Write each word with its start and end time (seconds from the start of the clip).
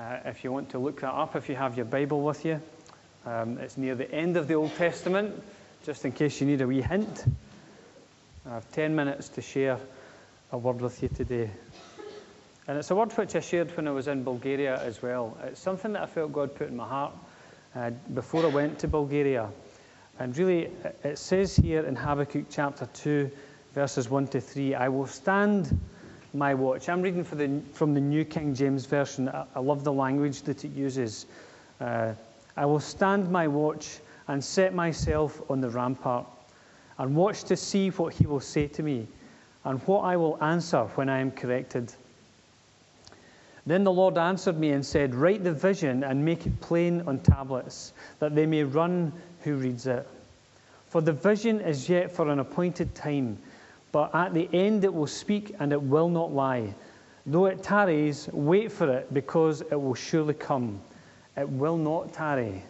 Uh, 0.00 0.18
if 0.24 0.42
you 0.42 0.50
want 0.50 0.70
to 0.70 0.78
look 0.78 1.02
that 1.02 1.12
up, 1.12 1.36
if 1.36 1.46
you 1.50 1.54
have 1.54 1.76
your 1.76 1.84
Bible 1.84 2.22
with 2.22 2.42
you, 2.46 2.58
um, 3.26 3.58
it's 3.58 3.76
near 3.76 3.94
the 3.94 4.10
end 4.10 4.38
of 4.38 4.48
the 4.48 4.54
Old 4.54 4.74
Testament, 4.76 5.42
just 5.84 6.06
in 6.06 6.12
case 6.12 6.40
you 6.40 6.46
need 6.46 6.62
a 6.62 6.66
wee 6.66 6.80
hint. 6.80 7.26
I 8.46 8.54
have 8.54 8.72
10 8.72 8.96
minutes 8.96 9.28
to 9.30 9.42
share 9.42 9.78
a 10.52 10.56
word 10.56 10.80
with 10.80 11.02
you 11.02 11.10
today. 11.10 11.50
And 12.66 12.78
it's 12.78 12.90
a 12.90 12.94
word 12.94 13.12
which 13.12 13.36
I 13.36 13.40
shared 13.40 13.76
when 13.76 13.86
I 13.86 13.90
was 13.90 14.08
in 14.08 14.24
Bulgaria 14.24 14.80
as 14.82 15.02
well. 15.02 15.36
It's 15.44 15.60
something 15.60 15.92
that 15.92 16.02
I 16.04 16.06
felt 16.06 16.32
God 16.32 16.54
put 16.54 16.68
in 16.68 16.76
my 16.76 16.88
heart 16.88 17.12
uh, 17.74 17.90
before 18.14 18.42
I 18.44 18.48
went 18.48 18.78
to 18.78 18.88
Bulgaria. 18.88 19.50
And 20.18 20.34
really, 20.38 20.70
it 21.04 21.18
says 21.18 21.54
here 21.54 21.84
in 21.84 21.94
Habakkuk 21.94 22.46
chapter 22.48 22.88
2, 22.94 23.30
verses 23.74 24.08
1 24.08 24.28
to 24.28 24.40
3, 24.40 24.76
I 24.76 24.88
will 24.88 25.06
stand 25.06 25.78
my 26.32 26.54
watch. 26.54 26.88
I'm 26.88 27.02
reading 27.02 27.24
the, 27.24 27.62
from 27.72 27.94
the 27.94 28.00
New 28.00 28.24
King 28.24 28.54
James 28.54 28.86
Version. 28.86 29.28
I, 29.28 29.44
I 29.54 29.60
love 29.60 29.84
the 29.84 29.92
language 29.92 30.42
that 30.42 30.64
it 30.64 30.72
uses. 30.72 31.26
Uh, 31.80 32.12
I 32.56 32.66
will 32.66 32.80
stand 32.80 33.30
my 33.30 33.48
watch 33.48 33.98
and 34.28 34.42
set 34.42 34.74
myself 34.74 35.40
on 35.50 35.60
the 35.60 35.70
rampart 35.70 36.26
and 36.98 37.16
watch 37.16 37.44
to 37.44 37.56
see 37.56 37.90
what 37.90 38.14
he 38.14 38.26
will 38.26 38.40
say 38.40 38.66
to 38.68 38.82
me 38.82 39.06
and 39.64 39.80
what 39.80 40.00
I 40.00 40.16
will 40.16 40.42
answer 40.42 40.84
when 40.94 41.08
I 41.08 41.18
am 41.18 41.30
corrected. 41.30 41.92
Then 43.66 43.84
the 43.84 43.92
Lord 43.92 44.16
answered 44.16 44.58
me 44.58 44.70
and 44.70 44.84
said, 44.84 45.14
Write 45.14 45.44
the 45.44 45.52
vision 45.52 46.02
and 46.04 46.24
make 46.24 46.46
it 46.46 46.60
plain 46.60 47.02
on 47.06 47.20
tablets, 47.20 47.92
that 48.18 48.34
they 48.34 48.46
may 48.46 48.64
run 48.64 49.12
who 49.40 49.56
reads 49.56 49.86
it. 49.86 50.06
For 50.88 51.00
the 51.00 51.12
vision 51.12 51.60
is 51.60 51.88
yet 51.88 52.10
for 52.10 52.28
an 52.28 52.38
appointed 52.40 52.94
time, 52.94 53.38
but 53.92 54.14
at 54.14 54.34
the 54.34 54.48
end 54.52 54.84
it 54.84 54.92
will 54.92 55.06
speak 55.06 55.54
and 55.58 55.72
it 55.72 55.82
will 55.82 56.08
not 56.08 56.32
lie. 56.32 56.74
Though 57.26 57.46
it 57.46 57.62
tarries, 57.62 58.28
wait 58.32 58.72
for 58.72 58.90
it, 58.90 59.12
because 59.12 59.60
it 59.60 59.80
will 59.80 59.94
surely 59.94 60.34
come. 60.34 60.80
It 61.36 61.48
will 61.48 61.76
not 61.76 62.12
tarry. 62.12 62.62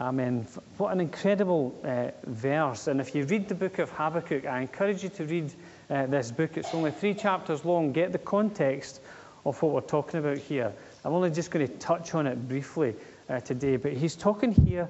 Amen. 0.00 0.46
What 0.76 0.92
an 0.92 1.00
incredible 1.00 1.74
uh, 1.84 2.10
verse. 2.24 2.86
And 2.86 3.00
if 3.00 3.14
you 3.14 3.24
read 3.24 3.48
the 3.48 3.54
book 3.54 3.78
of 3.78 3.90
Habakkuk, 3.90 4.46
I 4.46 4.60
encourage 4.60 5.02
you 5.02 5.08
to 5.10 5.24
read 5.24 5.52
uh, 5.90 6.06
this 6.06 6.30
book. 6.30 6.56
It's 6.56 6.72
only 6.72 6.92
three 6.92 7.14
chapters 7.14 7.64
long. 7.64 7.92
Get 7.92 8.12
the 8.12 8.18
context 8.18 9.00
of 9.44 9.60
what 9.60 9.72
we're 9.72 9.80
talking 9.80 10.20
about 10.20 10.38
here. 10.38 10.72
I'm 11.04 11.12
only 11.12 11.30
just 11.30 11.50
going 11.50 11.66
to 11.66 11.72
touch 11.78 12.14
on 12.14 12.26
it 12.26 12.48
briefly 12.48 12.94
uh, 13.28 13.40
today, 13.40 13.76
but 13.76 13.92
he's 13.92 14.14
talking 14.14 14.52
here 14.52 14.88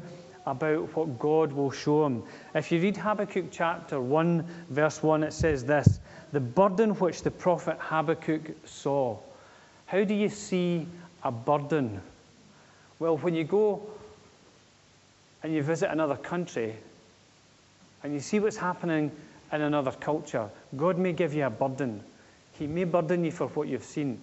about 0.48 0.96
what 0.96 1.18
God 1.18 1.52
will 1.52 1.70
show 1.70 2.06
him. 2.06 2.22
If 2.54 2.72
you 2.72 2.80
read 2.80 2.96
Habakkuk 2.96 3.46
chapter 3.50 4.00
1, 4.00 4.44
verse 4.70 5.02
1, 5.02 5.22
it 5.22 5.32
says 5.32 5.64
this 5.64 6.00
The 6.32 6.40
burden 6.40 6.90
which 6.94 7.22
the 7.22 7.30
prophet 7.30 7.76
Habakkuk 7.78 8.56
saw. 8.64 9.18
How 9.86 10.04
do 10.04 10.14
you 10.14 10.28
see 10.28 10.86
a 11.22 11.30
burden? 11.30 12.00
Well, 12.98 13.18
when 13.18 13.34
you 13.34 13.44
go 13.44 13.82
and 15.42 15.54
you 15.54 15.62
visit 15.62 15.90
another 15.90 16.16
country 16.16 16.74
and 18.02 18.12
you 18.12 18.20
see 18.20 18.40
what's 18.40 18.56
happening 18.56 19.12
in 19.52 19.60
another 19.60 19.92
culture, 19.92 20.48
God 20.76 20.98
may 20.98 21.12
give 21.12 21.34
you 21.34 21.44
a 21.44 21.50
burden. 21.50 22.02
He 22.52 22.66
may 22.66 22.84
burden 22.84 23.24
you 23.24 23.30
for 23.30 23.48
what 23.48 23.68
you've 23.68 23.84
seen. 23.84 24.20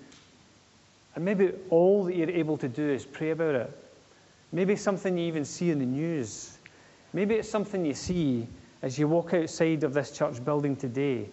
And 1.16 1.24
maybe 1.24 1.52
all 1.70 2.04
that 2.06 2.16
you're 2.16 2.30
able 2.30 2.58
to 2.58 2.68
do 2.68 2.90
is 2.90 3.06
pray 3.06 3.30
about 3.32 3.56
it. 3.56 3.85
Maybe 4.56 4.78
something 4.78 5.18
you 5.18 5.26
even 5.26 5.44
see 5.44 5.70
in 5.70 5.80
the 5.80 5.86
news. 5.86 6.58
Maybe 7.12 7.36
it's 7.36 7.50
something 7.50 7.86
you 7.86 7.94
see 7.94 8.48
as 8.82 8.98
you 8.98 9.06
walk 9.06 9.34
outside 9.34 9.84
of 9.84 9.94
this 9.94 10.12
church 10.12 10.46
building 10.46 10.78
today. 10.78 11.28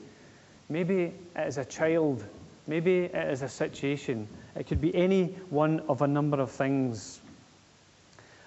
Maybe 0.68 1.12
it 1.36 1.46
is 1.46 1.56
a 1.56 1.64
child. 1.64 2.24
Maybe 2.66 3.04
it 3.04 3.14
is 3.14 3.42
a 3.42 3.48
situation. 3.48 4.26
It 4.56 4.66
could 4.66 4.80
be 4.80 4.92
any 4.96 5.26
one 5.50 5.84
of 5.88 6.02
a 6.02 6.08
number 6.08 6.40
of 6.40 6.50
things. 6.50 7.20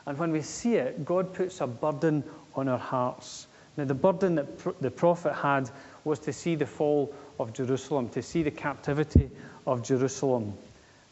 And 0.05 0.17
when 0.17 0.33
we 0.33 0.41
see 0.41 0.75
it, 0.75 1.05
God 1.05 1.33
puts 1.33 1.61
a 1.61 1.67
burden 1.67 2.25
on 2.53 2.67
our 2.67 2.77
hearts. 2.77 3.47
Now, 3.77 3.85
the 3.85 3.93
burden 3.93 4.35
that 4.35 4.81
the 4.81 4.91
prophet 4.91 5.35
had 5.35 5.69
was 6.03 6.19
to 6.19 6.33
see 6.33 6.55
the 6.55 6.65
fall 6.65 7.15
of 7.39 7.53
Jerusalem, 7.53 8.09
to 8.09 8.21
see 8.21 8.43
the 8.43 8.51
captivity 8.51 9.29
of 9.65 9.83
Jerusalem. 9.83 10.53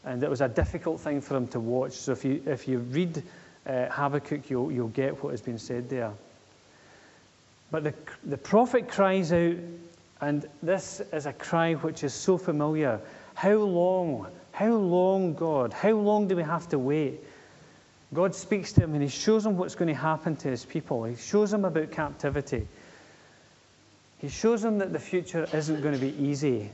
And 0.04 0.22
it 0.22 0.28
was 0.28 0.42
a 0.42 0.48
difficult 0.48 1.00
thing 1.00 1.22
for 1.22 1.34
him 1.34 1.48
to 1.48 1.60
watch. 1.60 1.92
So 1.92 2.12
if 2.12 2.26
you, 2.26 2.42
if 2.44 2.68
you 2.68 2.80
read 2.80 3.22
uh, 3.66 3.86
Habakkuk, 3.86 4.50
you'll, 4.50 4.70
you'll 4.70 4.88
get 4.88 5.22
what 5.22 5.30
has 5.30 5.40
been 5.40 5.58
said 5.58 5.88
there. 5.88 6.12
But 7.70 7.84
the, 7.84 7.94
the 8.24 8.38
prophet 8.38 8.88
cries 8.88 9.32
out, 9.32 9.56
and 10.20 10.46
this 10.62 11.00
is 11.12 11.26
a 11.26 11.32
cry 11.32 11.74
which 11.74 12.04
is 12.04 12.14
so 12.14 12.38
familiar. 12.38 13.00
How 13.34 13.54
long? 13.56 14.26
How 14.52 14.72
long, 14.74 15.34
God? 15.34 15.72
How 15.72 15.92
long 15.92 16.28
do 16.28 16.36
we 16.36 16.42
have 16.42 16.68
to 16.68 16.78
wait? 16.78 17.20
God 18.12 18.34
speaks 18.34 18.72
to 18.74 18.82
him 18.82 18.94
and 18.94 19.02
he 19.02 19.08
shows 19.08 19.44
him 19.44 19.56
what's 19.56 19.74
going 19.74 19.88
to 19.88 19.94
happen 19.94 20.36
to 20.36 20.48
his 20.48 20.64
people. 20.64 21.02
He 21.02 21.16
shows 21.16 21.52
him 21.52 21.64
about 21.64 21.90
captivity. 21.90 22.68
He 24.18 24.28
shows 24.28 24.64
him 24.64 24.78
that 24.78 24.92
the 24.92 25.00
future 25.00 25.48
isn't 25.52 25.82
going 25.82 25.94
to 25.94 26.00
be 26.00 26.14
easy. 26.22 26.70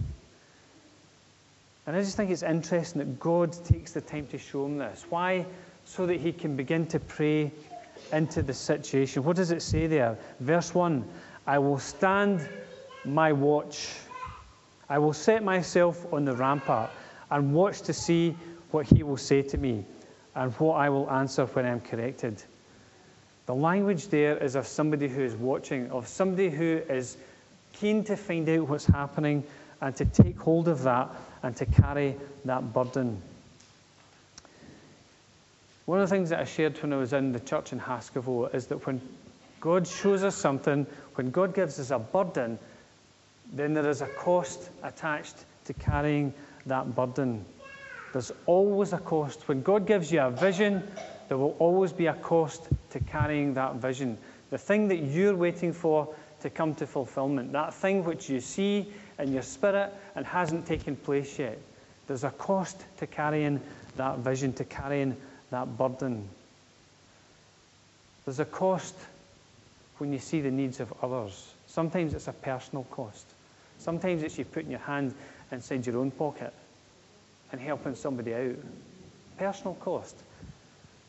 And 1.86 1.96
I 1.96 2.00
just 2.02 2.16
think 2.16 2.30
it's 2.30 2.42
interesting 2.42 2.98
that 2.98 3.18
God 3.18 3.52
takes 3.64 3.92
the 3.92 4.02
time 4.02 4.26
to 4.28 4.38
show 4.38 4.66
him 4.66 4.76
this. 4.76 5.06
Why? 5.08 5.46
So 5.90 6.06
that 6.06 6.20
he 6.20 6.32
can 6.32 6.54
begin 6.54 6.86
to 6.86 7.00
pray 7.00 7.50
into 8.12 8.42
the 8.44 8.54
situation. 8.54 9.24
What 9.24 9.34
does 9.34 9.50
it 9.50 9.60
say 9.60 9.88
there? 9.88 10.16
Verse 10.38 10.72
1 10.72 11.04
I 11.48 11.58
will 11.58 11.80
stand 11.80 12.48
my 13.04 13.32
watch. 13.32 13.90
I 14.88 15.00
will 15.00 15.12
set 15.12 15.42
myself 15.42 16.06
on 16.12 16.24
the 16.24 16.36
rampart 16.36 16.90
and 17.32 17.52
watch 17.52 17.82
to 17.82 17.92
see 17.92 18.36
what 18.70 18.86
he 18.86 19.02
will 19.02 19.16
say 19.16 19.42
to 19.42 19.58
me 19.58 19.84
and 20.36 20.52
what 20.54 20.74
I 20.74 20.88
will 20.88 21.10
answer 21.10 21.46
when 21.46 21.66
I'm 21.66 21.80
corrected. 21.80 22.40
The 23.46 23.54
language 23.56 24.06
there 24.10 24.38
is 24.38 24.54
of 24.54 24.68
somebody 24.68 25.08
who 25.08 25.22
is 25.22 25.34
watching, 25.34 25.90
of 25.90 26.06
somebody 26.06 26.50
who 26.50 26.82
is 26.88 27.16
keen 27.72 28.04
to 28.04 28.16
find 28.16 28.48
out 28.48 28.68
what's 28.68 28.86
happening 28.86 29.42
and 29.80 29.96
to 29.96 30.04
take 30.04 30.38
hold 30.38 30.68
of 30.68 30.84
that 30.84 31.08
and 31.42 31.56
to 31.56 31.66
carry 31.66 32.14
that 32.44 32.72
burden. 32.72 33.20
One 35.86 36.00
of 36.00 36.08
the 36.08 36.14
things 36.14 36.30
that 36.30 36.40
I 36.40 36.44
shared 36.44 36.78
when 36.82 36.92
I 36.92 36.96
was 36.96 37.12
in 37.12 37.32
the 37.32 37.40
church 37.40 37.72
in 37.72 37.80
Haskovo 37.80 38.54
is 38.54 38.66
that 38.66 38.86
when 38.86 39.00
God 39.60 39.86
shows 39.86 40.22
us 40.24 40.36
something, 40.36 40.86
when 41.14 41.30
God 41.30 41.54
gives 41.54 41.78
us 41.80 41.90
a 41.90 41.98
burden, 41.98 42.58
then 43.52 43.74
there 43.74 43.88
is 43.88 44.00
a 44.00 44.06
cost 44.06 44.70
attached 44.82 45.36
to 45.64 45.72
carrying 45.74 46.32
that 46.66 46.94
burden. 46.94 47.44
There's 48.12 48.32
always 48.46 48.92
a 48.92 48.98
cost. 48.98 49.48
When 49.48 49.62
God 49.62 49.86
gives 49.86 50.12
you 50.12 50.20
a 50.20 50.30
vision, 50.30 50.82
there 51.28 51.38
will 51.38 51.56
always 51.58 51.92
be 51.92 52.06
a 52.06 52.14
cost 52.14 52.68
to 52.90 53.00
carrying 53.00 53.54
that 53.54 53.76
vision. 53.76 54.18
The 54.50 54.58
thing 54.58 54.88
that 54.88 54.96
you're 54.96 55.36
waiting 55.36 55.72
for 55.72 56.12
to 56.40 56.50
come 56.50 56.74
to 56.76 56.86
fulfillment, 56.86 57.52
that 57.52 57.74
thing 57.74 58.04
which 58.04 58.28
you 58.28 58.40
see 58.40 58.92
in 59.18 59.32
your 59.32 59.42
spirit 59.42 59.92
and 60.16 60.26
hasn't 60.26 60.66
taken 60.66 60.96
place 60.96 61.38
yet. 61.38 61.58
There's 62.06 62.24
a 62.24 62.30
cost 62.30 62.82
to 62.96 63.06
carrying 63.06 63.60
that 63.96 64.18
vision, 64.18 64.52
to 64.54 64.64
carrying 64.64 65.16
that 65.50 65.76
burden. 65.76 66.28
There's 68.24 68.40
a 68.40 68.44
cost 68.44 68.94
when 69.98 70.12
you 70.12 70.18
see 70.18 70.40
the 70.40 70.50
needs 70.50 70.80
of 70.80 70.92
others. 71.02 71.52
Sometimes 71.66 72.14
it's 72.14 72.28
a 72.28 72.32
personal 72.32 72.84
cost. 72.84 73.26
Sometimes 73.78 74.22
it's 74.22 74.38
you 74.38 74.44
putting 74.44 74.70
your 74.70 74.80
hand 74.80 75.14
inside 75.52 75.86
your 75.86 75.98
own 75.98 76.10
pocket 76.10 76.52
and 77.52 77.60
helping 77.60 77.94
somebody 77.94 78.34
out. 78.34 78.56
Personal 79.38 79.74
cost. 79.74 80.16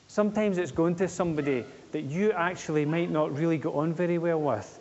Sometimes 0.08 0.58
it's 0.58 0.72
going 0.72 0.96
to 0.96 1.08
somebody 1.08 1.66
that 1.92 2.02
you 2.02 2.32
actually 2.32 2.86
might 2.86 3.10
not 3.10 3.38
really 3.38 3.58
get 3.58 3.70
on 3.70 3.94
very 3.94 4.18
well 4.18 4.42
with. 4.42 4.80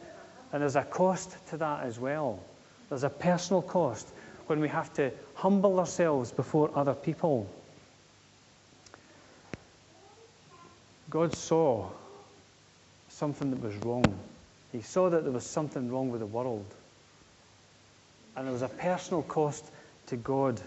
And 0.53 0.63
there's 0.63 0.77
a 0.77 0.83
cost 0.83 1.35
to 1.49 1.57
that 1.59 1.85
as 1.85 1.99
well. 1.99 2.41
There's 2.89 3.05
a 3.05 3.11
personal 3.11 3.63
cost 3.63 4.09
when 4.47 4.61
we 4.61 4.69
have 4.69 4.93
to 4.95 5.13
humble 5.35 5.79
ourselves 5.79 6.33
before 6.33 6.71
other 6.75 6.95
people. 6.95 7.49
God 11.11 11.35
saw 11.35 11.91
something 13.09 13.51
that 13.51 13.61
was 13.61 13.77
wrong. 13.85 14.05
He 14.73 14.81
saw 14.81 15.11
that 15.11 15.25
there 15.25 15.33
was 15.33 15.45
something 15.45 15.91
wrong 15.91 16.11
with 16.11 16.21
the 16.21 16.27
world. 16.27 16.67
And 18.37 18.47
there 18.47 18.53
was 18.53 18.63
a 18.63 18.69
personal 18.69 19.23
cost 19.23 19.65
to 20.07 20.17
God 20.17 20.61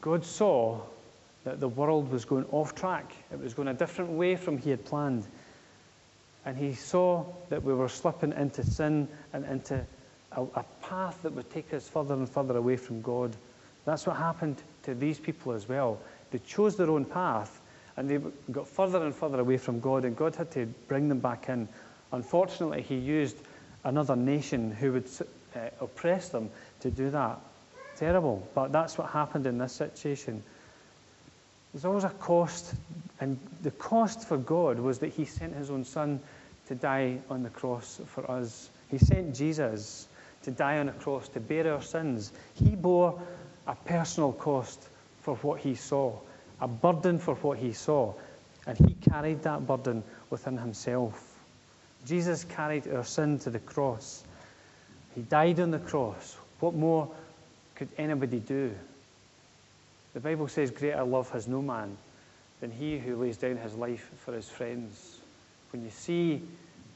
God 0.00 0.24
saw 0.24 0.80
that 1.44 1.60
the 1.60 1.68
world 1.68 2.10
was 2.10 2.24
going 2.24 2.46
off 2.52 2.74
track. 2.74 3.12
It 3.32 3.40
was 3.40 3.54
going 3.54 3.68
a 3.68 3.74
different 3.74 4.10
way 4.12 4.36
from 4.36 4.58
he 4.58 4.70
had 4.70 4.84
planned. 4.84 5.26
And 6.46 6.56
he 6.56 6.74
saw 6.74 7.24
that 7.50 7.62
we 7.62 7.74
were 7.74 7.88
slipping 7.88 8.32
into 8.32 8.64
sin 8.64 9.08
and 9.32 9.44
into 9.44 9.84
a, 10.32 10.42
a, 10.42 10.64
path 10.82 11.22
that 11.22 11.32
would 11.32 11.50
take 11.50 11.74
us 11.74 11.86
further 11.88 12.14
and 12.14 12.28
further 12.28 12.56
away 12.56 12.76
from 12.76 13.02
God. 13.02 13.36
That's 13.84 14.06
what 14.06 14.16
happened 14.16 14.56
to 14.84 14.94
these 14.94 15.18
people 15.18 15.52
as 15.52 15.68
well. 15.68 15.98
They 16.30 16.38
chose 16.38 16.76
their 16.76 16.90
own 16.90 17.04
path 17.04 17.59
and 17.96 18.08
they 18.08 18.18
got 18.50 18.68
further 18.68 19.04
and 19.04 19.14
further 19.14 19.40
away 19.40 19.56
from 19.56 19.80
God, 19.80 20.04
and 20.04 20.16
God 20.16 20.36
had 20.36 20.50
to 20.52 20.66
bring 20.88 21.08
them 21.08 21.20
back 21.20 21.48
in. 21.48 21.68
Unfortunately, 22.12 22.82
he 22.82 22.96
used 22.96 23.36
another 23.84 24.16
nation 24.16 24.70
who 24.70 24.92
would 24.92 25.08
uh, 25.54 25.68
oppress 25.80 26.28
them 26.30 26.50
to 26.80 26.90
do 26.90 27.10
that 27.10 27.38
terrible. 28.00 28.48
But 28.54 28.72
that's 28.72 28.98
what 28.98 29.10
happened 29.10 29.46
in 29.46 29.58
this 29.58 29.74
situation. 29.74 30.42
There's 31.72 31.84
always 31.84 32.04
a 32.04 32.08
cost, 32.08 32.74
and 33.20 33.38
the 33.62 33.70
cost 33.70 34.26
for 34.26 34.38
God 34.38 34.80
was 34.80 34.98
that 35.00 35.12
He 35.12 35.26
sent 35.26 35.54
His 35.54 35.70
own 35.70 35.84
Son 35.84 36.20
to 36.68 36.74
die 36.74 37.18
on 37.28 37.42
the 37.44 37.50
cross 37.50 38.00
for 38.06 38.28
us. 38.28 38.68
He 38.90 38.98
sent 38.98 39.36
Jesus 39.36 40.08
to 40.42 40.50
die 40.50 40.78
on 40.78 40.88
a 40.88 40.92
cross 40.92 41.28
to 41.28 41.40
bear 41.40 41.72
our 41.72 41.82
sins. 41.82 42.32
He 42.54 42.74
bore 42.74 43.20
a 43.66 43.74
personal 43.74 44.32
cost 44.32 44.82
for 45.22 45.36
what 45.36 45.60
He 45.60 45.76
saw, 45.76 46.18
a 46.60 46.68
burden 46.68 47.18
for 47.18 47.34
what 47.36 47.58
He 47.58 47.72
saw, 47.72 48.14
and 48.66 48.76
He 48.78 48.94
carried 48.94 49.42
that 49.42 49.66
burden 49.66 50.02
within 50.30 50.56
Himself. 50.56 51.26
Jesus 52.06 52.44
carried 52.44 52.88
our 52.88 53.04
sin 53.04 53.38
to 53.40 53.50
the 53.50 53.58
cross. 53.58 54.24
He 55.14 55.22
died 55.22 55.60
on 55.60 55.70
the 55.70 55.78
cross. 55.78 56.36
What 56.60 56.74
more 56.74 57.10
could 57.74 57.88
anybody 57.98 58.40
do? 58.40 58.74
The 60.14 60.20
Bible 60.20 60.48
says, 60.48 60.70
Greater 60.70 61.04
love 61.04 61.30
has 61.30 61.46
no 61.46 61.62
man 61.62 61.96
than 62.60 62.70
he 62.70 62.98
who 62.98 63.16
lays 63.16 63.36
down 63.36 63.56
his 63.56 63.74
life 63.74 64.10
for 64.24 64.34
his 64.34 64.48
friends. 64.48 65.18
When 65.72 65.82
you 65.84 65.90
see 65.90 66.42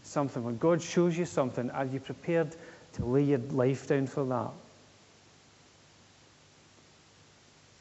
something, 0.02 0.42
when 0.42 0.58
God 0.58 0.82
shows 0.82 1.16
you 1.16 1.24
something, 1.24 1.70
are 1.70 1.86
you 1.86 2.00
prepared 2.00 2.54
to 2.94 3.04
lay 3.04 3.22
your 3.22 3.38
life 3.38 3.86
down 3.86 4.06
for 4.06 4.24
that? 4.24 4.50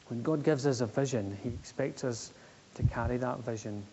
When 0.08 0.22
God 0.22 0.44
gives 0.44 0.66
us 0.66 0.80
a 0.80 0.86
vision, 0.86 1.36
He 1.42 1.48
expects 1.50 2.04
us 2.04 2.30
to 2.74 2.82
carry 2.82 3.16
that 3.18 3.40
vision. 3.40 3.84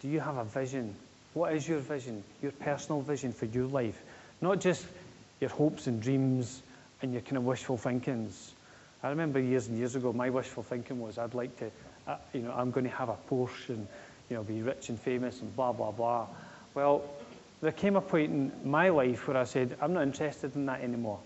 Do 0.00 0.08
you 0.08 0.20
have 0.20 0.36
a 0.36 0.44
vision? 0.44 0.94
What 1.34 1.52
is 1.52 1.68
your 1.68 1.78
vision, 1.78 2.22
your 2.42 2.52
personal 2.52 3.00
vision 3.00 3.32
for 3.32 3.46
your 3.46 3.66
life? 3.66 4.00
Not 4.40 4.60
just 4.60 4.86
your 5.40 5.50
hopes 5.50 5.86
and 5.86 6.00
dreams 6.00 6.62
and 7.02 7.12
your 7.12 7.22
kind 7.22 7.36
of 7.36 7.44
wishful 7.44 7.76
thinkings. 7.76 8.52
I 9.02 9.10
remember 9.10 9.40
years 9.40 9.66
and 9.68 9.78
years 9.78 9.96
ago, 9.96 10.12
my 10.12 10.30
wishful 10.30 10.62
thinking 10.62 11.00
was 11.00 11.18
I'd 11.18 11.34
like 11.34 11.56
to, 11.58 11.70
uh, 12.06 12.16
you 12.32 12.40
know, 12.40 12.52
I'm 12.52 12.70
going 12.70 12.84
to 12.84 12.96
have 12.96 13.08
a 13.08 13.16
Porsche 13.30 13.70
and, 13.70 13.86
you 14.30 14.36
know, 14.36 14.42
be 14.42 14.62
rich 14.62 14.88
and 14.88 14.98
famous 14.98 15.40
and 15.40 15.54
blah, 15.54 15.72
blah, 15.72 15.90
blah. 15.90 16.26
Well, 16.74 17.02
there 17.60 17.72
came 17.72 17.96
a 17.96 18.00
point 18.00 18.30
in 18.30 18.52
my 18.64 18.90
life 18.90 19.28
where 19.28 19.36
I 19.36 19.44
said, 19.44 19.76
I'm 19.80 19.92
not 19.92 20.02
interested 20.02 20.54
in 20.56 20.66
that 20.66 20.80
anymore. 20.82 21.18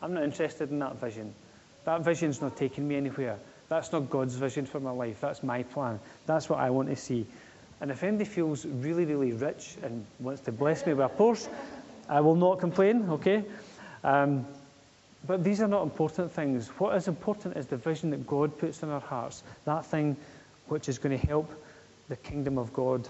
I'm 0.00 0.14
not 0.14 0.22
interested 0.24 0.70
in 0.70 0.78
that 0.80 1.00
vision. 1.00 1.34
That 1.84 2.02
vision's 2.02 2.40
not 2.40 2.56
taking 2.56 2.86
me 2.86 2.96
anywhere. 2.96 3.38
That's 3.68 3.92
not 3.92 4.10
God's 4.10 4.34
vision 4.34 4.66
for 4.66 4.80
my 4.80 4.90
life. 4.90 5.20
That's 5.20 5.42
my 5.42 5.62
plan. 5.62 5.98
That's 6.26 6.48
what 6.48 6.58
I 6.58 6.70
want 6.70 6.88
to 6.90 6.96
see. 6.96 7.26
And 7.80 7.90
if 7.90 8.02
anybody 8.02 8.26
feels 8.26 8.64
really, 8.64 9.04
really 9.04 9.32
rich 9.32 9.76
and 9.82 10.06
wants 10.20 10.42
to 10.42 10.52
bless 10.52 10.86
me 10.86 10.94
with 10.94 11.06
a 11.06 11.08
Porsche, 11.08 11.48
I 12.08 12.20
will 12.20 12.36
not 12.36 12.60
complain, 12.60 13.08
okay? 13.10 13.44
Um, 14.04 14.46
but 15.26 15.42
these 15.42 15.60
are 15.60 15.68
not 15.68 15.82
important 15.82 16.30
things. 16.32 16.68
What 16.78 16.96
is 16.96 17.08
important 17.08 17.56
is 17.56 17.66
the 17.66 17.76
vision 17.76 18.10
that 18.10 18.26
God 18.26 18.56
puts 18.58 18.82
in 18.82 18.90
our 18.90 19.00
hearts, 19.00 19.42
that 19.64 19.86
thing 19.86 20.16
which 20.68 20.88
is 20.88 20.98
going 20.98 21.18
to 21.18 21.26
help 21.26 21.50
the 22.08 22.16
kingdom 22.16 22.58
of 22.58 22.72
God. 22.72 23.08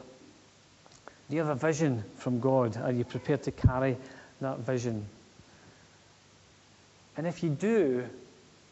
Do 1.28 1.36
you 1.36 1.42
have 1.42 1.48
a 1.48 1.66
vision 1.66 2.04
from 2.16 2.40
God? 2.40 2.76
Are 2.76 2.92
you 2.92 3.04
prepared 3.04 3.42
to 3.44 3.50
carry 3.50 3.96
that 4.40 4.58
vision? 4.60 5.06
And 7.16 7.26
if 7.26 7.42
you 7.42 7.50
do, 7.50 8.04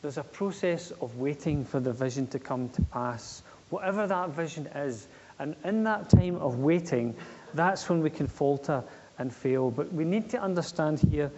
there's 0.02 0.18
a 0.18 0.24
process 0.24 0.92
of 1.00 1.16
waiting 1.16 1.64
for 1.64 1.80
the 1.80 1.92
vision 1.92 2.26
to 2.28 2.38
come 2.38 2.68
to 2.70 2.82
pass, 2.82 3.42
whatever 3.68 4.06
that 4.06 4.30
vision 4.30 4.66
is. 4.68 5.06
And 5.38 5.54
in 5.64 5.84
that 5.84 6.10
time 6.10 6.36
of 6.36 6.58
waiting, 6.58 7.14
that's 7.54 7.88
when 7.88 8.02
we 8.02 8.10
can 8.10 8.26
falter 8.26 8.82
and 9.18 9.34
fail. 9.34 9.70
But 9.70 9.92
we 9.92 10.04
need 10.04 10.30
to 10.30 10.40
understand 10.40 11.00
here 11.00 11.30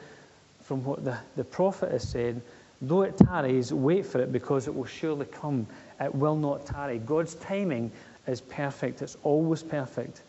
from 0.63 0.85
what 0.85 1.05
the, 1.05 1.19
the 1.37 1.45
prophet 1.45 1.93
is 1.93 2.09
saying, 2.09 2.43
though 2.81 3.03
it 3.03 3.19
tarries, 3.19 3.73
wait 3.73 4.07
for 4.07 4.21
it 4.21 4.33
because 4.33 4.69
it 4.69 4.75
will 4.75 4.87
surely 4.87 5.27
come. 5.27 5.67
It 6.01 6.15
will 6.15 6.37
not 6.37 6.67
tarry. 6.67 6.99
God's 6.99 7.35
timing 7.35 7.91
is 8.27 8.41
perfect, 8.41 9.03
it's 9.03 9.17
always 9.25 9.63
perfect. 9.63 10.23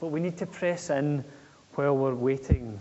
But 0.00 0.08
we 0.08 0.20
need 0.20 0.36
to 0.38 0.46
press 0.46 0.90
in 0.90 1.24
while 1.74 1.96
we're 1.96 2.14
waiting. 2.14 2.80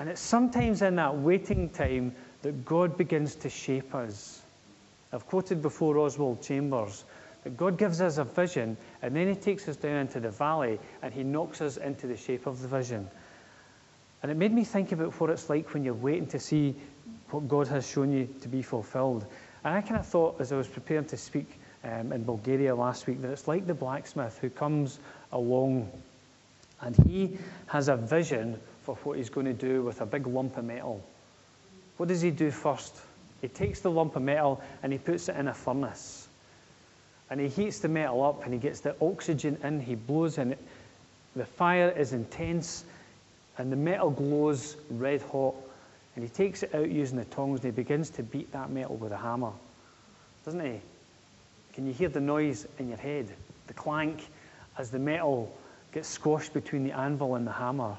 And 0.00 0.08
it's 0.08 0.20
sometimes 0.20 0.82
in 0.82 0.96
that 0.96 1.16
waiting 1.16 1.68
time 1.70 2.14
that 2.42 2.64
God 2.64 2.96
begins 2.96 3.34
to 3.36 3.50
shape 3.50 3.94
us. 3.94 4.40
I've 5.12 5.26
quoted 5.26 5.62
before 5.62 5.98
Oswald 5.98 6.42
Chambers 6.42 7.04
that 7.44 7.56
God 7.56 7.78
gives 7.78 8.00
us 8.00 8.18
a 8.18 8.24
vision 8.24 8.76
and 9.02 9.16
then 9.16 9.28
He 9.28 9.34
takes 9.34 9.68
us 9.68 9.76
down 9.76 9.96
into 9.96 10.20
the 10.20 10.30
valley 10.30 10.78
and 11.02 11.12
He 11.12 11.24
knocks 11.24 11.60
us 11.60 11.76
into 11.76 12.06
the 12.06 12.16
shape 12.16 12.46
of 12.46 12.60
the 12.60 12.68
vision. 12.68 13.08
And 14.22 14.30
it 14.30 14.36
made 14.36 14.52
me 14.52 14.64
think 14.64 14.92
about 14.92 15.18
what 15.20 15.30
it's 15.30 15.48
like 15.48 15.72
when 15.72 15.84
you're 15.84 15.94
waiting 15.94 16.26
to 16.28 16.40
see 16.40 16.74
what 17.30 17.48
God 17.48 17.68
has 17.68 17.88
shown 17.88 18.12
you 18.12 18.28
to 18.42 18.48
be 18.48 18.62
fulfilled. 18.62 19.24
And 19.64 19.74
I 19.74 19.80
kind 19.80 20.00
of 20.00 20.06
thought 20.06 20.40
as 20.40 20.52
I 20.52 20.56
was 20.56 20.68
preparing 20.68 21.06
to 21.06 21.16
speak 21.16 21.46
um, 21.84 22.12
in 22.12 22.24
Bulgaria 22.24 22.74
last 22.74 23.06
week 23.06 23.22
that 23.22 23.30
it's 23.30 23.46
like 23.46 23.66
the 23.66 23.74
blacksmith 23.74 24.38
who 24.38 24.50
comes 24.50 24.98
along 25.32 25.90
and 26.80 26.96
he 27.06 27.38
has 27.66 27.88
a 27.88 27.96
vision 27.96 28.58
for 28.84 28.96
what 28.96 29.18
he's 29.18 29.30
going 29.30 29.46
to 29.46 29.52
do 29.52 29.82
with 29.82 30.00
a 30.00 30.06
big 30.06 30.26
lump 30.26 30.56
of 30.56 30.64
metal. 30.64 31.02
What 31.98 32.08
does 32.08 32.22
he 32.22 32.30
do 32.30 32.50
first? 32.50 32.94
He 33.42 33.48
takes 33.48 33.80
the 33.80 33.90
lump 33.90 34.16
of 34.16 34.22
metal 34.22 34.62
and 34.82 34.92
he 34.92 34.98
puts 34.98 35.28
it 35.28 35.36
in 35.36 35.48
a 35.48 35.54
furnace. 35.54 36.26
And 37.30 37.38
he 37.40 37.48
heats 37.48 37.80
the 37.80 37.88
metal 37.88 38.24
up 38.24 38.44
and 38.44 38.54
he 38.54 38.58
gets 38.58 38.80
the 38.80 38.96
oxygen 39.00 39.58
in, 39.62 39.80
he 39.80 39.94
blows 39.94 40.38
in 40.38 40.52
it. 40.52 40.58
The 41.36 41.44
fire 41.44 41.90
is 41.90 42.12
intense 42.12 42.84
and 43.58 43.70
the 43.70 43.76
metal 43.76 44.10
glows 44.10 44.76
red 44.90 45.22
hot. 45.22 45.54
And 46.14 46.24
he 46.24 46.30
takes 46.30 46.62
it 46.62 46.74
out 46.74 46.90
using 46.90 47.18
the 47.18 47.24
tongs 47.26 47.62
and 47.62 47.72
he 47.72 47.76
begins 47.76 48.10
to 48.10 48.22
beat 48.22 48.50
that 48.52 48.70
metal 48.70 48.96
with 48.96 49.12
a 49.12 49.16
hammer. 49.16 49.52
Doesn't 50.44 50.64
he? 50.64 50.80
Can 51.74 51.86
you 51.86 51.92
hear 51.92 52.08
the 52.08 52.20
noise 52.20 52.66
in 52.78 52.88
your 52.88 52.98
head? 52.98 53.28
The 53.66 53.74
clank 53.74 54.26
as 54.78 54.90
the 54.90 54.98
metal 54.98 55.54
gets 55.92 56.08
squashed 56.08 56.54
between 56.54 56.84
the 56.84 56.92
anvil 56.92 57.34
and 57.34 57.46
the 57.46 57.52
hammer. 57.52 57.96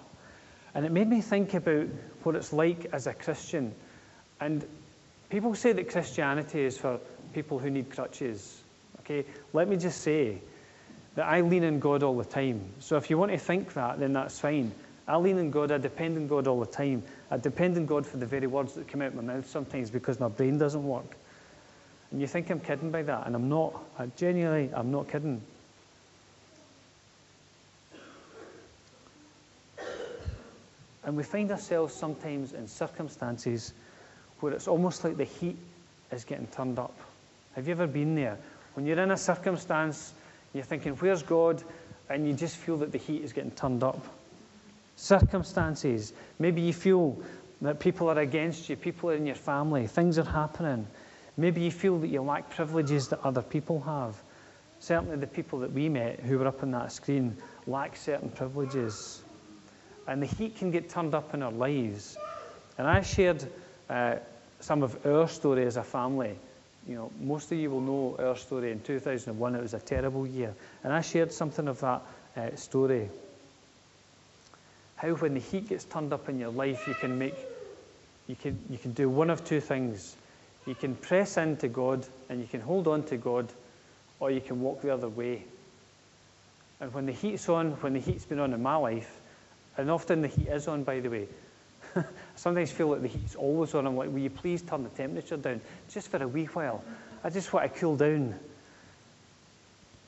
And 0.74 0.86
it 0.86 0.92
made 0.92 1.08
me 1.08 1.22
think 1.22 1.54
about 1.54 1.88
what 2.24 2.36
it's 2.36 2.54
like 2.54 2.88
as 2.94 3.08
a 3.08 3.14
Christian. 3.14 3.74
And 4.40 4.66
people 5.30 5.54
say 5.56 5.74
that 5.74 5.90
Christianity 5.90 6.62
is 6.62 6.78
for 6.78 7.00
people 7.34 7.60
who 7.60 7.70
need 7.70 7.90
crutches. 7.90 8.62
Okay, 9.02 9.26
let 9.54 9.68
me 9.68 9.78
just 9.78 10.02
say 10.02 10.40
that 11.16 11.26
I 11.26 11.42
lean 11.42 11.64
on 11.66 11.80
God 11.80 12.04
all 12.04 12.16
the 12.16 12.26
time. 12.26 12.62
So 12.80 12.98
if 12.98 13.10
you 13.10 13.18
want 13.18 13.32
to 13.32 13.38
think 13.38 13.74
that, 13.74 14.00
then 14.00 14.14
that's 14.14 14.40
fine. 14.40 14.72
I 15.08 15.18
lean 15.18 15.40
on 15.40 15.50
God, 15.50 15.72
I 15.72 15.80
depend 15.80 16.18
on 16.18 16.28
God 16.28 16.48
all 16.48 16.60
the 16.60 16.68
time. 16.68 17.04
I 17.32 17.38
depend 17.38 17.78
on 17.78 17.88
God 17.88 18.06
for 18.06 18.18
the 18.18 18.28
very 18.28 18.48
words 18.48 18.74
that 18.74 18.88
come 18.88 19.02
out 19.02 19.10
of 19.10 19.16
my 19.16 19.34
mouth 19.34 19.50
sometimes 19.50 19.90
because 19.90 20.20
my 20.20 20.28
brain 20.28 20.58
doesn't 20.60 20.84
work. 20.84 21.18
And 22.12 22.22
you 22.22 22.28
think 22.28 22.50
I'm 22.50 22.60
kidding 22.60 22.92
by 22.92 23.04
that, 23.04 23.28
and 23.28 23.36
I'm 23.36 23.50
not. 23.50 23.74
I 23.98 24.08
genuinely, 24.18 24.72
I'm 24.74 24.92
not 24.92 25.10
kidding. 25.10 25.42
And 31.04 31.18
we 31.18 31.24
find 31.24 31.52
ourselves 31.52 31.94
sometimes 31.94 32.54
in 32.54 32.68
circumstances 32.68 33.74
where 34.40 34.54
it's 34.54 34.68
almost 34.68 35.04
like 35.04 35.18
the 35.18 35.24
heat 35.26 35.58
is 36.12 36.24
getting 36.24 36.48
turned 36.48 36.80
up. 36.80 36.98
Have 37.56 37.68
you 37.68 37.72
ever 37.72 37.88
been 37.88 38.16
there? 38.16 38.38
When 38.74 38.86
you're 38.86 39.00
in 39.00 39.12
a 39.12 39.18
circumstance, 39.18 40.14
you're 40.54 40.64
thinking, 40.64 40.94
where's 40.94 41.24
God? 41.24 41.64
And 42.10 42.28
you 42.28 42.34
just 42.34 42.56
feel 42.56 42.78
that 42.78 42.92
the 42.92 42.98
heat 42.98 43.24
is 43.24 43.34
getting 43.34 43.52
turned 43.52 43.84
up 43.84 44.04
circumstances. 45.00 46.14
Maybe 46.38 46.62
you 46.62 46.74
feel 46.74 47.18
that 47.62 47.80
people 47.80 48.10
are 48.10 48.20
against 48.20 48.70
you, 48.70 48.76
people 48.76 49.10
are 49.10 49.16
in 49.16 49.26
your 49.26 49.36
family, 49.36 49.88
things 49.88 50.20
are 50.20 50.24
happening. 50.24 50.88
Maybe 51.38 51.62
you 51.62 51.72
feel 51.72 52.00
that 52.00 52.08
you 52.08 52.22
lack 52.22 52.50
privileges 52.50 53.08
that 53.10 53.22
other 53.24 53.42
people 53.42 53.80
have. 53.82 54.16
Certainly, 54.80 55.18
the 55.18 55.28
people 55.28 55.60
that 55.60 55.72
we 55.72 55.90
met 55.90 56.20
who 56.20 56.38
were 56.38 56.48
up 56.48 56.64
on 56.64 56.72
that 56.72 56.92
screen 56.92 57.38
lack 57.66 57.96
certain 57.96 58.30
privileges. 58.30 59.22
And 60.08 60.22
the 60.22 60.26
heat 60.26 60.58
can 60.58 60.72
get 60.72 60.90
turned 60.90 61.14
up 61.14 61.34
in 61.34 61.44
our 61.44 61.52
lives. 61.52 62.18
And 62.78 62.88
I 62.88 63.02
shared 63.02 63.46
uh, 63.90 64.16
some 64.60 64.84
of 64.84 65.06
our 65.06 65.28
story 65.28 65.66
as 65.66 65.78
a 65.78 65.84
family. 65.84 66.36
You 66.88 66.96
know, 66.96 67.12
most 67.20 67.52
of 67.52 67.58
you 67.58 67.70
will 67.70 67.82
know 67.82 68.16
our 68.20 68.36
story. 68.36 68.72
In 68.72 68.80
2001, 68.82 69.56
it 69.56 69.62
was 69.62 69.74
a 69.74 69.80
terrible 69.80 70.26
year. 70.26 70.54
And 70.84 70.94
I 70.94 71.02
shared 71.02 71.32
something 71.32 71.68
of 71.68 71.80
that 71.82 72.02
uh, 72.36 72.56
story 72.56 73.10
how 75.00 75.14
when 75.16 75.34
the 75.34 75.40
heat 75.40 75.70
gets 75.70 75.86
turned 75.86 76.12
up 76.12 76.28
in 76.28 76.38
your 76.38 76.50
life, 76.50 76.86
you 76.86 76.94
can 76.94 77.18
make, 77.18 77.36
you 78.28 78.36
can, 78.36 78.60
you 78.70 78.78
can 78.78 78.92
do 78.92 79.08
one 79.08 79.30
of 79.30 79.46
two 79.46 79.62
things. 79.62 80.14
You 80.66 80.76
can 80.76 80.94
press 80.94 81.38
into 81.38 81.70
God 81.70 82.06
and 82.28 82.42
you 82.42 82.48
can 82.48 82.60
hold 82.60 82.86
on 82.86 83.04
to 83.04 83.16
God, 83.16 83.48
or 84.20 84.30
you 84.30 84.42
can 84.42 84.60
walk 84.60 84.82
the 84.82 84.94
other 84.94 85.08
way. 85.08 85.46
And 86.82 86.94
when 86.94 87.06
the 87.06 87.14
heat's 87.14 87.48
on, 87.48 87.72
when 87.80 87.94
the 87.94 88.02
heat's 88.02 88.26
been 88.26 88.40
on 88.40 88.54
in 88.54 88.62
my 88.62 88.76
life, 88.76 89.22
and 89.78 89.90
often 89.90 90.22
the 90.22 90.28
heat 90.28 90.50
is 90.50 90.68
on, 90.68 90.84
by 90.84 91.00
the 91.00 91.10
way. 91.10 91.28
Sometimes 92.36 92.72
feel 92.72 92.88
like 92.88 93.02
the 93.02 93.08
heat's 93.08 93.36
always 93.36 93.74
on. 93.76 93.88
I'm 93.88 93.98
like, 93.98 94.10
will 94.10 94.20
you 94.20 94.30
please 94.30 94.62
turn 94.62 94.84
the 94.84 94.90
temperature 94.90 95.38
down 95.38 95.62
just 95.92 96.10
for 96.10 96.22
a 96.22 96.28
wee 96.28 96.46
while? 96.46 96.84
I 97.24 97.30
just 97.30 97.52
want 97.52 97.74
to 97.74 97.80
cool 97.80 97.96
down. 97.96 98.36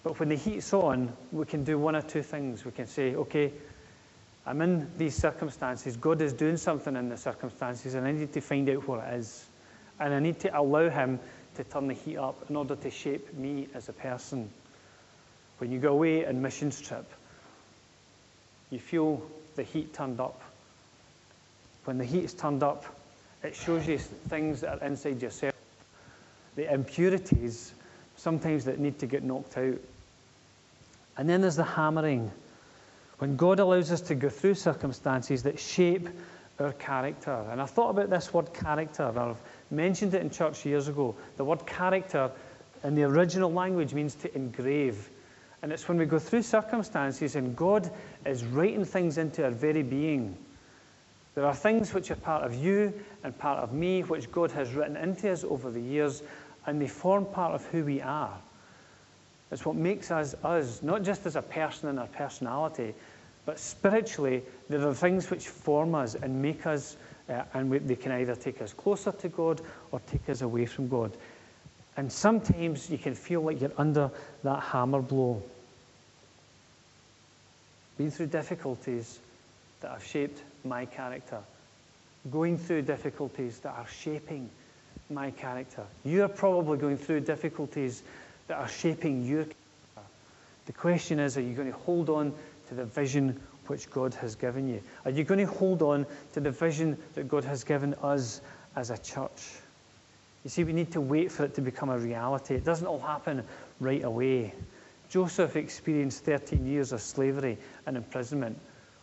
But 0.04 0.20
when 0.20 0.30
the 0.30 0.36
heat's 0.36 0.74
on, 0.74 1.16
we 1.32 1.46
can 1.46 1.64
do 1.64 1.78
one 1.78 1.96
or 1.96 2.02
two 2.02 2.24
things. 2.24 2.66
We 2.66 2.72
can 2.72 2.88
say, 2.88 3.16
okay, 3.16 3.52
I'm 4.46 4.62
in 4.62 4.90
these 4.98 5.16
circumstances. 5.16 5.96
God 5.98 6.22
is 6.22 6.34
doing 6.34 6.58
something 6.58 6.96
in 6.96 7.10
the 7.10 7.18
circumstances, 7.18 7.94
and 7.94 8.08
I 8.08 8.12
need 8.12 8.34
to 8.34 8.42
find 8.42 8.68
out 8.70 8.88
what 8.88 9.08
it 9.08 9.14
is. 9.16 9.46
And 10.00 10.14
I 10.14 10.20
need 10.20 10.40
to 10.40 10.58
allow 10.58 10.90
Him 10.90 11.20
to 11.56 11.64
turn 11.64 11.88
the 11.88 11.94
heat 11.94 12.18
up 12.18 12.50
in 12.50 12.56
order 12.56 12.76
to 12.76 12.90
shape 12.90 13.34
me 13.36 13.68
as 13.76 13.90
a 13.90 13.94
person. 13.94 14.50
When 15.60 15.72
you 15.72 15.80
go 15.80 15.92
away 15.92 16.26
on 16.26 16.42
missions 16.42 16.82
trip, 16.82 17.06
you 18.72 18.80
feel 18.80 19.22
the 19.56 19.64
heat 19.64 19.94
turned 19.94 20.20
up. 20.20 20.42
When 21.86 21.98
the 21.98 22.06
heat 22.06 22.24
is 22.24 22.34
turned 22.34 22.64
up, 22.64 22.86
it 23.44 23.56
shows 23.56 23.88
you 23.88 23.98
things 23.98 24.62
that 24.62 24.82
are 24.82 24.86
inside 24.86 25.22
yourself, 25.22 25.56
the 26.56 26.72
impurities, 26.72 27.74
sometimes 28.18 28.66
that 28.66 28.80
need 28.80 29.00
to 29.00 29.08
get 29.08 29.24
knocked 29.24 29.58
out. 29.58 29.80
And 31.18 31.30
then 31.30 31.42
there's 31.42 31.56
the 31.56 31.64
hammering. 31.64 32.32
When 33.18 33.36
God 33.36 33.60
allows 33.60 33.92
us 33.92 34.02
to 34.02 34.16
go 34.16 34.30
through 34.30 34.56
circumstances 34.56 35.44
that 35.44 35.60
shape 35.60 36.08
our 36.62 36.74
character. 36.74 37.46
And 37.52 37.62
I 37.62 37.66
thought 37.66 37.90
about 37.90 38.10
this 38.10 38.34
word 38.34 38.54
character. 38.54 39.04
I've 39.04 39.42
mentioned 39.70 40.14
it 40.14 40.22
in 40.22 40.30
church 40.30 40.66
years 40.66 40.88
ago. 40.88 41.16
The 41.38 41.46
word 41.46 41.66
character 41.66 42.32
in 42.84 42.96
the 42.96 43.04
original 43.04 43.52
language 43.52 43.94
means 43.94 44.16
to 44.16 44.36
engrave. 44.36 45.10
And 45.62 45.72
it's 45.72 45.88
when 45.88 45.98
we 45.98 46.06
go 46.06 46.20
through 46.20 46.44
circumstances 46.44 47.36
and 47.36 47.56
God 47.56 47.92
is 48.26 48.44
writing 48.44 48.86
things 48.86 49.18
into 49.18 49.44
our 49.44 49.52
very 49.52 49.84
being. 49.84 50.38
There 51.34 51.46
are 51.46 51.56
things 51.56 51.94
which 51.94 52.12
are 52.12 52.16
part 52.16 52.44
of 52.44 52.54
you 52.54 52.94
and 53.24 53.38
part 53.38 53.60
of 53.60 53.74
me, 53.74 54.02
which 54.04 54.32
God 54.32 54.52
has 54.52 54.74
written 54.74 54.98
into 54.98 55.32
us 55.32 55.44
over 55.44 55.72
the 55.72 55.82
years, 55.82 56.24
and 56.66 56.82
they 56.82 56.88
form 56.88 57.26
part 57.26 57.54
of 57.54 57.66
who 57.68 57.86
we 57.86 58.02
are. 58.02 58.38
It's 59.52 59.66
what 59.66 59.76
makes 59.76 60.12
us 60.12 60.34
us, 60.44 60.82
not 60.82 61.04
just 61.04 61.26
as 61.26 61.36
a 61.36 61.42
person 61.42 61.90
and 61.90 62.00
our 62.00 62.08
personality, 62.08 62.94
but 63.46 63.60
spiritually, 63.60 64.44
there 64.70 64.86
are 64.88 64.94
things 64.94 65.30
which 65.30 65.48
form 65.48 65.96
us 65.96 66.16
and 66.16 66.42
make 66.42 66.66
us, 66.66 66.96
uh, 67.30 67.44
and 67.54 67.70
we, 67.70 67.80
they 67.80 67.96
can 67.96 68.12
either 68.12 68.36
take 68.36 68.62
us 68.62 68.74
closer 68.74 69.12
to 69.12 69.30
God 69.30 69.62
or 69.92 70.00
take 70.08 70.30
us 70.30 70.42
away 70.42 70.66
from 70.66 70.88
God. 70.88 71.12
And 71.98 72.12
sometimes 72.12 72.90
you 72.90 72.98
can 72.98 73.16
feel 73.16 73.42
like 73.42 73.60
you're 73.60 73.72
under 73.78 74.12
that 74.44 74.62
hammer 74.62 75.02
blow. 75.02 75.42
Been 77.98 78.12
through 78.12 78.28
difficulties 78.28 79.20
that 79.82 79.92
have 79.92 80.06
shaped 80.06 80.42
my 80.64 80.86
character, 80.86 81.40
going 82.32 82.58
through 82.58 82.84
difficulties 82.84 83.60
that 83.60 83.74
are 83.76 83.88
shaping 83.88 84.50
my 85.10 85.32
character. 85.32 85.84
You're 86.04 86.30
probably 86.30 86.78
going 86.78 86.98
through 86.98 87.22
difficulties 87.22 88.04
that 88.48 88.58
are 88.58 88.70
shaping 88.70 89.24
your 89.24 89.44
character. 89.44 89.58
The 90.68 90.74
question 90.74 91.20
is 91.20 91.38
are 91.38 91.42
you 91.42 91.54
going 91.54 91.72
to 91.72 91.78
hold 91.80 92.10
on 92.10 92.34
to 92.70 92.76
the 92.76 92.86
vision 92.86 93.40
which 93.68 93.90
God 93.90 94.14
has 94.16 94.36
given 94.36 94.68
you? 94.68 94.82
Are 95.06 95.12
you 95.12 95.24
going 95.24 95.46
to 95.46 95.52
hold 95.52 95.82
on 95.82 96.06
to 96.34 96.40
the 96.40 96.52
vision 96.52 96.98
that 97.16 97.28
God 97.28 97.44
has 97.44 97.64
given 97.64 97.94
us 97.96 98.42
as 98.76 98.90
a 98.90 98.98
church? 98.98 99.42
You 100.44 100.50
see, 100.50 100.64
we 100.64 100.74
need 100.74 100.92
to 100.94 101.02
wait 101.02 101.32
for 101.32 101.46
it 101.46 101.56
to 101.56 101.62
become 101.62 101.90
a 101.90 101.98
reality. 101.98 102.56
It 102.56 102.64
doesn't 102.64 102.88
all 102.88 103.00
happen 103.00 103.44
right 103.80 104.04
away. 104.04 104.54
Joseph 105.10 105.56
experienced 105.56 106.24
13 106.26 106.66
years 106.66 106.94
of 106.94 107.02
slavery 107.02 107.58
and 107.86 107.98
imprisonment. 107.98 108.58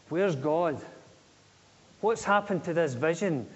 Where's 0.09 0.35
God? 0.35 0.81
What's 2.01 2.25
happened 2.25 2.65
to 2.65 2.75
this 2.75 2.95
vision? 2.95 3.47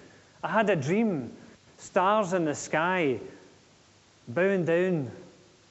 I 0.43 0.49
had 0.49 0.69
a 0.69 0.77
dream 0.77 1.33
stars 1.79 2.33
in 2.33 2.45
the 2.45 2.55
sky 2.55 3.19
bowing 4.29 4.65
down, 4.65 5.11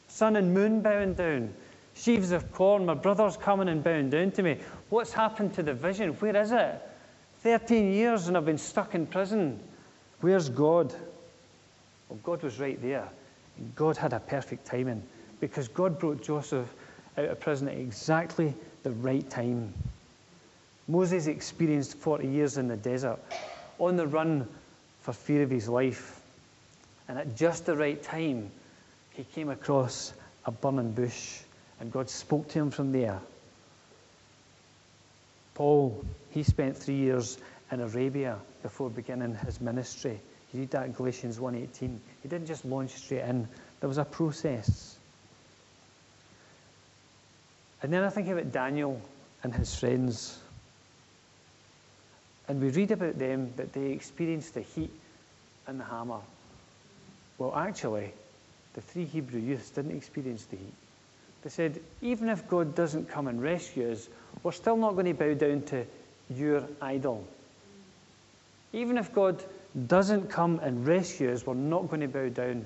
sun 0.07 0.35
and 0.35 0.53
moon 0.53 0.81
bowing 0.81 1.13
down, 1.13 1.53
sheaves 1.95 2.31
of 2.31 2.51
corn, 2.53 2.85
my 2.85 2.93
brother's 2.93 3.37
coming 3.37 3.69
and 3.69 3.83
bowing 3.83 4.09
down 4.09 4.31
to 4.31 4.43
me. 4.43 4.57
What's 4.89 5.13
happened 5.13 5.53
to 5.55 5.63
the 5.63 5.73
vision? 5.73 6.13
Where 6.13 6.35
is 6.35 6.51
it? 6.51 6.81
13 7.43 7.91
years 7.91 8.27
and 8.27 8.37
I've 8.37 8.45
been 8.45 8.57
stuck 8.57 8.95
in 8.95 9.05
prison. 9.05 9.59
Where's 10.21 10.49
God? 10.49 10.93
Well, 12.09 12.19
God 12.23 12.43
was 12.43 12.59
right 12.59 12.81
there. 12.81 13.07
God 13.75 13.97
had 13.97 14.13
a 14.13 14.19
perfect 14.19 14.65
timing 14.65 15.03
because 15.39 15.67
God 15.67 15.99
brought 15.99 16.21
Joseph 16.21 16.67
out 17.17 17.25
of 17.25 17.39
prison 17.39 17.67
at 17.67 17.77
exactly 17.77 18.53
the 18.83 18.91
right 18.91 19.27
time. 19.29 19.73
Moses 20.87 21.27
experienced 21.27 21.97
40 21.97 22.27
years 22.27 22.57
in 22.57 22.67
the 22.67 22.77
desert, 22.77 23.19
on 23.79 23.95
the 23.95 24.07
run 24.07 24.47
for 25.01 25.13
fear 25.13 25.43
of 25.43 25.49
his 25.49 25.67
life. 25.67 26.19
And 27.07 27.17
at 27.17 27.35
just 27.35 27.65
the 27.65 27.75
right 27.75 28.01
time, 28.01 28.51
he 29.13 29.23
came 29.23 29.49
across 29.49 30.13
a 30.45 30.51
burning 30.51 30.91
bush, 30.93 31.39
and 31.79 31.91
God 31.91 32.09
spoke 32.09 32.47
to 32.49 32.59
him 32.59 32.71
from 32.71 32.91
there. 32.91 33.19
Paul, 35.55 36.03
he 36.31 36.43
spent 36.43 36.77
three 36.77 36.95
years 36.95 37.37
in 37.71 37.81
Arabia 37.81 38.37
before 38.63 38.89
beginning 38.89 39.35
his 39.35 39.59
ministry. 39.61 40.19
You 40.53 40.61
read 40.61 40.71
that 40.71 40.85
in 40.85 40.93
Galatians 40.93 41.37
1.18. 41.37 41.97
He 42.23 42.29
didn't 42.29 42.47
just 42.47 42.65
launch 42.65 42.91
straight 42.91 43.21
in. 43.21 43.47
There 43.79 43.87
was 43.87 43.97
a 43.97 44.05
process. 44.05 44.97
And 47.81 47.91
then 47.91 48.03
I 48.03 48.09
think 48.09 48.27
about 48.27 48.51
Daniel 48.51 49.01
and 49.43 49.53
his 49.53 49.73
friends. 49.75 50.37
And 52.51 52.61
we 52.61 52.67
read 52.67 52.91
about 52.91 53.17
them 53.17 53.53
that 53.55 53.71
they 53.71 53.91
experienced 53.91 54.55
the 54.55 54.59
heat 54.59 54.91
and 55.67 55.79
the 55.79 55.85
hammer. 55.85 56.19
Well, 57.37 57.55
actually, 57.55 58.11
the 58.73 58.81
three 58.81 59.05
Hebrew 59.05 59.39
youths 59.39 59.69
didn't 59.69 59.95
experience 59.95 60.43
the 60.43 60.57
heat. 60.57 60.73
They 61.43 61.49
said, 61.49 61.79
even 62.01 62.27
if 62.27 62.49
God 62.49 62.75
doesn't 62.75 63.07
come 63.07 63.29
and 63.29 63.41
rescue 63.41 63.89
us, 63.93 64.09
we're 64.43 64.51
still 64.51 64.75
not 64.75 64.95
going 64.95 65.05
to 65.05 65.13
bow 65.13 65.33
down 65.33 65.61
to 65.67 65.85
your 66.29 66.67
idol. 66.81 67.25
Even 68.73 68.97
if 68.97 69.13
God 69.13 69.41
doesn't 69.87 70.29
come 70.29 70.59
and 70.59 70.85
rescue 70.85 71.31
us, 71.31 71.45
we're 71.45 71.53
not 71.53 71.87
going 71.87 72.01
to 72.01 72.09
bow 72.09 72.27
down. 72.27 72.65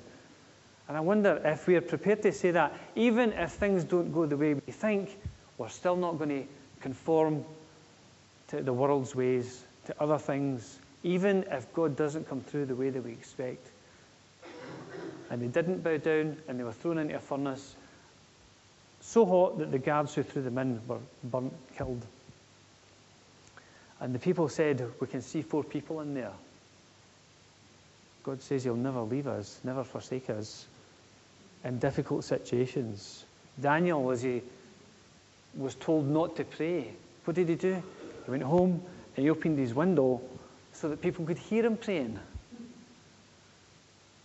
And 0.87 0.97
I 0.97 0.99
wonder 1.01 1.39
if 1.45 1.67
we 1.67 1.75
are 1.75 1.81
prepared 1.81 2.23
to 2.23 2.31
say 2.31 2.49
that, 2.49 2.73
even 2.95 3.33
if 3.33 3.51
things 3.51 3.83
don't 3.83 4.11
go 4.11 4.25
the 4.25 4.35
way 4.35 4.55
we 4.55 4.73
think, 4.73 5.15
we're 5.59 5.69
still 5.69 5.95
not 5.95 6.17
going 6.17 6.29
to 6.29 6.47
conform 6.81 7.45
to 8.47 8.63
the 8.63 8.73
world's 8.73 9.15
ways, 9.15 9.63
to 9.85 10.01
other 10.01 10.17
things, 10.17 10.79
even 11.03 11.45
if 11.51 11.71
God 11.73 11.95
doesn't 11.95 12.27
come 12.27 12.41
through 12.41 12.65
the 12.65 12.75
way 12.75 12.89
that 12.89 13.03
we 13.03 13.11
expect. 13.11 13.67
And 15.29 15.41
they 15.41 15.47
didn't 15.47 15.83
bow 15.83 15.97
down 15.97 16.37
and 16.47 16.59
they 16.59 16.63
were 16.63 16.73
thrown 16.73 16.97
into 16.97 17.15
a 17.15 17.19
furnace 17.19 17.75
so 19.01 19.25
hot 19.25 19.59
that 19.59 19.71
the 19.71 19.79
guards 19.79 20.15
who 20.15 20.23
threw 20.23 20.41
them 20.41 20.57
in 20.57 20.81
were 20.87 20.97
burnt, 21.23 21.53
killed. 21.77 22.05
And 23.99 24.13
the 24.13 24.19
people 24.19 24.49
said, 24.49 24.85
We 24.99 25.07
can 25.07 25.21
see 25.21 25.41
four 25.41 25.63
people 25.63 26.01
in 26.01 26.13
there. 26.13 26.33
God 28.23 28.41
says 28.41 28.63
He'll 28.63 28.75
never 28.75 29.01
leave 29.01 29.27
us, 29.27 29.59
never 29.63 29.83
forsake 29.83 30.29
us 30.29 30.65
in 31.63 31.79
difficult 31.79 32.23
situations. 32.23 33.25
Daniel, 33.61 34.09
as 34.11 34.21
he 34.21 34.41
was 35.55 35.75
told 35.75 36.07
not 36.07 36.35
to 36.35 36.43
pray, 36.43 36.91
what 37.23 37.35
did 37.35 37.47
he 37.47 37.55
do? 37.55 37.81
He 38.25 38.31
went 38.31 38.43
home 38.43 38.83
he 39.15 39.29
opened 39.29 39.57
his 39.57 39.73
window 39.73 40.21
so 40.73 40.89
that 40.89 41.01
people 41.01 41.25
could 41.25 41.37
hear 41.37 41.65
him 41.65 41.77
praying. 41.77 42.19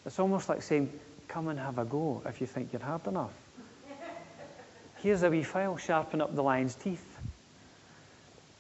It's 0.05 0.19
almost 0.19 0.49
like 0.49 0.63
saying, 0.63 0.91
Come 1.29 1.47
and 1.47 1.61
have 1.61 1.79
a 1.79 1.85
go 1.85 2.23
if 2.27 2.41
you 2.41 2.47
think 2.49 2.73
you're 2.73 2.83
hard 2.83 3.07
enough. 3.07 3.31
Here's 4.97 5.23
a 5.23 5.31
wee 5.31 5.45
file, 5.45 5.77
sharpen 5.77 6.21
up 6.21 6.35
the 6.35 6.43
lion's 6.43 6.75
teeth. 6.75 7.07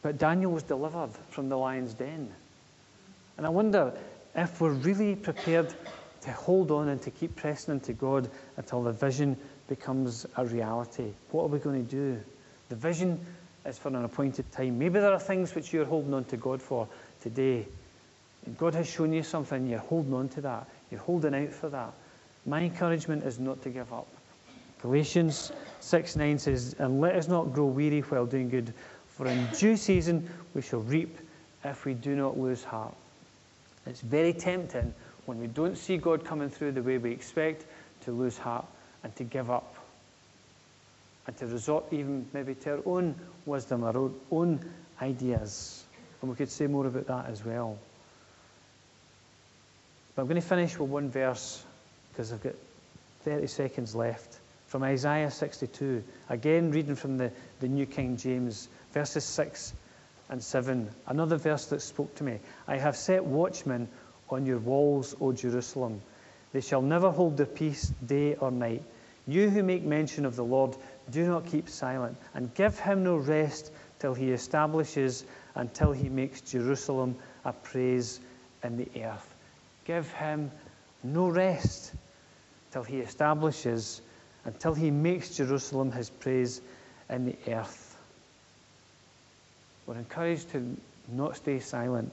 But 0.02 0.18
Daniel 0.18 0.52
was 0.52 0.62
delivered 0.62 1.10
from 1.30 1.48
the 1.48 1.58
lion's 1.58 1.94
den. 1.94 2.32
And 3.36 3.44
I 3.44 3.48
wonder 3.48 3.92
if 4.36 4.60
we're 4.60 4.70
really 4.70 5.16
prepared 5.16 5.74
to 6.22 6.32
hold 6.32 6.70
on 6.70 6.88
and 6.88 7.02
to 7.02 7.10
keep 7.10 7.34
pressing 7.36 7.74
into 7.74 7.92
God 7.92 8.30
until 8.56 8.82
the 8.82 8.92
vision 8.92 9.36
becomes 9.68 10.26
a 10.36 10.44
reality. 10.44 11.12
What 11.30 11.44
are 11.44 11.48
we 11.48 11.58
going 11.58 11.84
to 11.84 11.90
do? 11.90 12.20
The 12.68 12.76
vision 12.76 13.18
is 13.66 13.78
for 13.78 13.88
an 13.88 14.04
appointed 14.04 14.50
time. 14.52 14.78
Maybe 14.78 15.00
there 15.00 15.12
are 15.12 15.20
things 15.20 15.54
which 15.54 15.72
you're 15.72 15.84
holding 15.84 16.14
on 16.14 16.24
to 16.26 16.36
God 16.36 16.62
for 16.62 16.88
today. 17.22 17.66
And 18.46 18.56
God 18.56 18.74
has 18.74 18.88
shown 18.88 19.12
you 19.12 19.22
something, 19.22 19.66
you're 19.66 19.78
holding 19.78 20.14
on 20.14 20.28
to 20.30 20.40
that. 20.42 20.66
You're 20.90 21.00
holding 21.00 21.34
out 21.34 21.50
for 21.50 21.68
that. 21.68 21.92
My 22.46 22.62
encouragement 22.62 23.24
is 23.24 23.38
not 23.38 23.62
to 23.62 23.68
give 23.68 23.92
up. 23.92 24.06
Galatians 24.80 25.52
6 25.80 26.16
9 26.16 26.38
says, 26.38 26.74
And 26.78 27.00
let 27.00 27.14
us 27.16 27.28
not 27.28 27.52
grow 27.52 27.66
weary 27.66 28.00
while 28.00 28.26
doing 28.26 28.48
good, 28.48 28.72
for 29.08 29.26
in 29.26 29.46
due 29.58 29.76
season 29.76 30.28
we 30.54 30.62
shall 30.62 30.80
reap 30.80 31.18
if 31.64 31.84
we 31.84 31.92
do 31.92 32.16
not 32.16 32.38
lose 32.38 32.64
heart. 32.64 32.94
It's 33.86 34.00
very 34.00 34.32
tempting 34.32 34.94
when 35.26 35.38
we 35.38 35.46
don't 35.46 35.76
see 35.76 35.98
God 35.98 36.24
coming 36.24 36.48
through 36.48 36.72
the 36.72 36.82
way 36.82 36.96
we 36.96 37.12
expect 37.12 37.66
to 38.04 38.12
lose 38.12 38.38
heart 38.38 38.64
and 39.04 39.14
to 39.16 39.24
give 39.24 39.50
up 39.50 39.74
and 41.26 41.36
to 41.38 41.46
resort 41.46 41.84
even 41.92 42.26
maybe 42.32 42.54
to 42.54 42.72
our 42.72 42.82
own 42.86 43.14
wisdom, 43.46 43.84
our 43.84 44.10
own 44.30 44.60
ideas. 45.00 45.84
And 46.20 46.30
we 46.30 46.36
could 46.36 46.50
say 46.50 46.66
more 46.66 46.86
about 46.86 47.06
that 47.06 47.26
as 47.26 47.44
well. 47.44 47.78
But 50.14 50.22
I'm 50.22 50.28
going 50.28 50.40
to 50.40 50.46
finish 50.46 50.78
with 50.78 50.90
one 50.90 51.10
verse 51.10 51.64
because 52.12 52.32
I've 52.32 52.42
got 52.42 52.54
30 53.24 53.46
seconds 53.46 53.94
left. 53.94 54.38
From 54.66 54.82
Isaiah 54.82 55.30
62, 55.30 56.04
again 56.28 56.70
reading 56.70 56.94
from 56.94 57.18
the, 57.18 57.32
the 57.60 57.68
New 57.68 57.86
King 57.86 58.16
James, 58.16 58.68
verses 58.92 59.24
6 59.24 59.72
and 60.28 60.42
7. 60.42 60.88
Another 61.06 61.36
verse 61.36 61.66
that 61.66 61.82
spoke 61.82 62.14
to 62.16 62.24
me. 62.24 62.38
I 62.68 62.76
have 62.76 62.96
set 62.96 63.24
watchmen 63.24 63.88
on 64.30 64.46
your 64.46 64.58
walls, 64.58 65.14
O 65.20 65.32
Jerusalem. 65.32 66.00
They 66.52 66.60
shall 66.60 66.82
never 66.82 67.10
hold 67.10 67.36
their 67.36 67.46
peace 67.46 67.92
day 68.04 68.36
or 68.36 68.50
night. 68.50 68.82
You 69.26 69.50
who 69.50 69.62
make 69.62 69.82
mention 69.82 70.24
of 70.24 70.36
the 70.36 70.44
Lord, 70.44 70.76
do 71.10 71.26
not 71.26 71.46
keep 71.46 71.68
silent, 71.68 72.16
and 72.34 72.54
give 72.54 72.78
him 72.78 73.04
no 73.04 73.16
rest 73.16 73.72
till 73.98 74.14
he 74.14 74.30
establishes, 74.30 75.24
until 75.54 75.92
he 75.92 76.08
makes 76.08 76.40
Jerusalem 76.40 77.16
a 77.44 77.52
praise 77.52 78.20
in 78.62 78.76
the 78.76 78.88
earth. 79.02 79.34
Give 79.84 80.10
him 80.12 80.50
no 81.02 81.28
rest 81.28 81.92
till 82.72 82.82
he 82.82 82.98
establishes, 82.98 84.00
until 84.44 84.74
he 84.74 84.90
makes 84.90 85.36
Jerusalem 85.36 85.92
his 85.92 86.10
praise 86.10 86.60
in 87.08 87.26
the 87.26 87.36
earth. 87.52 87.96
We're 89.86 89.96
encouraged 89.96 90.50
to 90.50 90.76
not 91.08 91.36
stay 91.36 91.58
silent. 91.58 92.12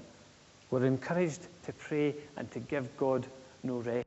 We're 0.71 0.85
encouraged 0.85 1.47
to 1.65 1.73
pray 1.73 2.15
and 2.35 2.49
to 2.51 2.59
give 2.59 2.97
God 2.97 3.25
no 3.63 3.77
rest. 3.77 4.06